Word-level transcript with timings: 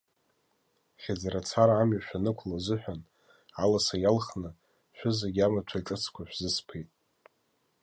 Хьыӡрацара 1.01 1.75
амҩа 1.81 2.05
шәанықәло 2.05 2.55
азыҳәан, 2.59 3.01
аласа 3.63 3.95
иалхны, 3.99 4.49
шәызегьы 4.97 5.41
амаҭәа 5.45 5.85
ҿыцқәа 5.85 6.23
шәзысԥеит. 6.29 6.89